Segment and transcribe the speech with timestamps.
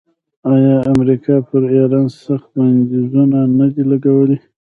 [0.53, 4.37] آیا امریکا پر ایران سخت بندیزونه نه دي لګولي؟